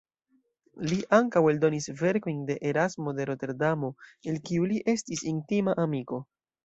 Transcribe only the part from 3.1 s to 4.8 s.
de Roterdamo, el kiu